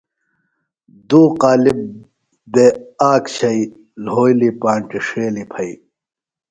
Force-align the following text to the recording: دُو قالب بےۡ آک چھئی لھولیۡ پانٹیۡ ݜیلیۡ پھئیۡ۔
دُو 1.09 1.21
قالب 1.41 1.79
بےۡ 2.51 2.73
آک 3.11 3.23
چھئی 3.35 3.61
لھولیۡ 4.05 4.55
پانٹیۡ 4.61 5.03
ݜیلیۡ 5.07 5.49
پھئیۡ۔ 5.51 5.77